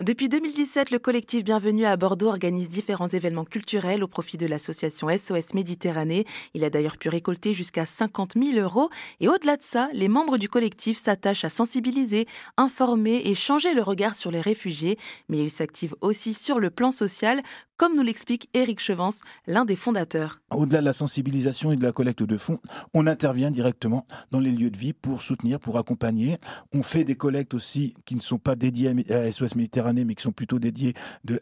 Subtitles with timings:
[0.00, 5.08] Depuis 2017, le collectif Bienvenue à Bordeaux organise différents événements culturels au profit de l'association
[5.08, 6.24] SOS Méditerranée.
[6.54, 8.90] Il a d'ailleurs pu récolter jusqu'à 50 000 euros.
[9.18, 13.82] Et au-delà de ça, les membres du collectif s'attachent à sensibiliser, informer et changer le
[13.82, 14.98] regard sur les réfugiés.
[15.28, 17.42] Mais ils s'activent aussi sur le plan social,
[17.76, 20.40] comme nous l'explique Éric Chevance, l'un des fondateurs.
[20.50, 22.58] Au-delà de la sensibilisation et de la collecte de fonds,
[22.92, 26.38] on intervient directement dans les lieux de vie pour soutenir, pour accompagner.
[26.74, 30.22] On fait des collectes aussi qui ne sont pas dédiées à SOS Méditerranée, mais qui
[30.22, 30.94] sont plutôt dédiées
[31.24, 31.40] de,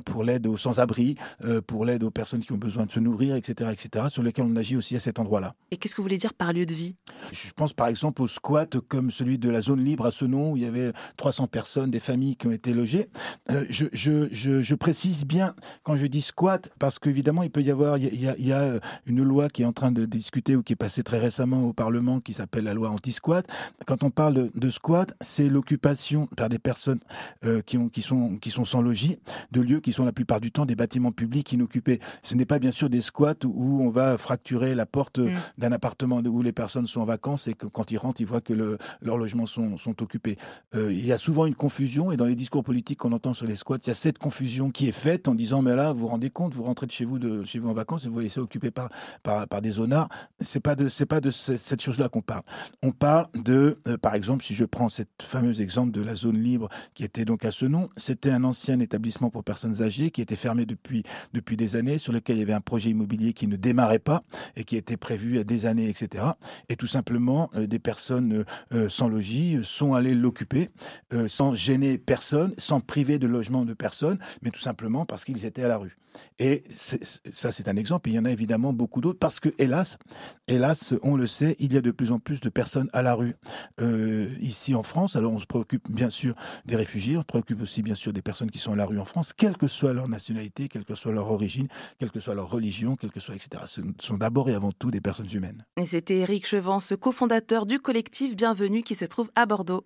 [0.00, 3.34] pour l'aide aux sans-abri, euh, pour l'aide aux personnes qui ont besoin de se nourrir,
[3.34, 5.54] etc., etc., sur lesquels on agit aussi à cet endroit-là.
[5.70, 6.96] Et qu'est-ce que vous voulez dire par lieu de vie?
[7.32, 10.56] Je pense par exemple aux squats comme celui de la zone libre à Senon, où
[10.56, 13.08] il y avait 300 personnes, des familles qui ont été logées.
[13.50, 17.62] Euh, je, je, je, je précise bien quand je dis squat, parce qu'évidemment, il peut
[17.62, 20.62] y avoir, il y, a, euh, une loi qui est en train de discuter ou
[20.62, 23.46] qui est passée très récemment au Parlement qui s'appelle la loi anti-squat.
[23.86, 27.00] Quand on parle de, squat, c'est l'occupation par des personnes
[27.44, 29.18] euh, qui, ont, qui, sont, qui sont sans logis
[29.52, 32.00] de lieux qui sont la plupart du temps des bâtiments publics inoccupés.
[32.22, 35.32] Ce n'est pas bien sûr des squats où on va fracturer la porte mm.
[35.58, 38.40] d'un appartement où les personnes sont en vacances et que quand ils rentrent, ils voient
[38.40, 40.36] que le, leurs logements sont, sont occupés.
[40.74, 43.46] Euh, il y a souvent une confusion et dans les discours politiques qu'on entend sur
[43.46, 46.00] les squats, il y a cette confusion qui est faite en disant mais là, vous
[46.00, 48.14] vous rendez compte, vous rentrez de chez vous, de chez vous en vacances et vous
[48.14, 48.88] voyez ça occupé par,
[49.22, 50.08] par, par des zonards.
[50.40, 52.42] C'est pas de, c'est pas de cette chose-là qu'on parle.
[52.82, 56.38] On parle de, euh, par exemple, si je prends cette fameuse exemple de la zone
[56.38, 60.20] libre qui était donc à ce nom, c'était un ancien établissement pour personnes âgées qui
[60.20, 61.04] était fermé depuis,
[61.56, 64.22] des années, sur lequel il y avait un projet immobilier qui ne démarrait pas
[64.56, 66.24] et qui était prévu à des années, etc.
[66.68, 70.70] Et tout simplement, euh, des personnes euh, sans logis sont allées l'occuper
[71.26, 75.64] sans gêner personne, sans priver de logement de personne, mais tout simplement parce qu'ils étaient
[75.64, 75.96] à la rue.
[76.38, 78.08] Et ça, c'est un exemple.
[78.10, 79.98] Il y en a évidemment beaucoup d'autres parce que, hélas,
[80.46, 83.14] hélas, on le sait, il y a de plus en plus de personnes à la
[83.14, 83.34] rue
[83.80, 85.16] euh, ici en France.
[85.16, 88.22] Alors, on se préoccupe bien sûr des réfugiés, on se préoccupe aussi bien sûr des
[88.22, 90.94] personnes qui sont à la rue en France, quelle que soit leur nationalité, quelle que
[90.94, 93.62] soit leur origine, quelle que soit leur religion, quelle que soit, etc.
[93.66, 95.64] Ce sont d'abord et avant tout des personnes humaines.
[95.76, 99.84] Et c'était Éric Chevance, cofondateur du collectif Bienvenue qui se trouve à Bordeaux.